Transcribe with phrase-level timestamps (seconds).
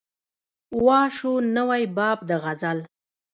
[0.85, 2.79] وا شو نوی باب د غزل